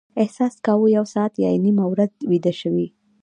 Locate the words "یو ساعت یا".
0.97-1.49